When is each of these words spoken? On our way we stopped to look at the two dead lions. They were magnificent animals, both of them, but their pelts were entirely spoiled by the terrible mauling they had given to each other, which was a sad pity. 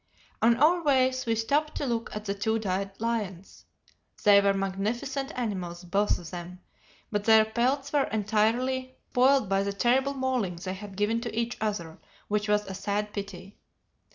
On 0.41 0.57
our 0.57 0.81
way 0.83 1.13
we 1.27 1.35
stopped 1.35 1.75
to 1.75 1.85
look 1.85 2.09
at 2.15 2.25
the 2.25 2.33
two 2.33 2.57
dead 2.57 2.89
lions. 2.97 3.65
They 4.23 4.41
were 4.41 4.51
magnificent 4.55 5.31
animals, 5.37 5.83
both 5.83 6.17
of 6.17 6.31
them, 6.31 6.59
but 7.11 7.25
their 7.25 7.45
pelts 7.45 7.93
were 7.93 8.05
entirely 8.05 8.95
spoiled 9.11 9.47
by 9.47 9.61
the 9.61 9.73
terrible 9.73 10.15
mauling 10.15 10.55
they 10.55 10.73
had 10.73 10.97
given 10.97 11.21
to 11.21 11.39
each 11.39 11.55
other, 11.61 11.99
which 12.29 12.49
was 12.49 12.65
a 12.65 12.73
sad 12.73 13.13
pity. 13.13 13.59